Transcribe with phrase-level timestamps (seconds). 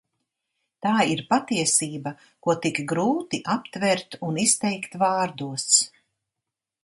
[0.85, 2.13] Tā ir patiesība,
[2.47, 5.69] ko tik grūti aptvert un izteikt vārdos.